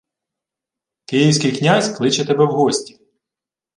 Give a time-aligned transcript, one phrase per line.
[1.05, 2.99] —Київський князь кличе тебе в гості.